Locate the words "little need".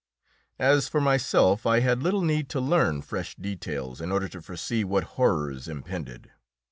2.01-2.49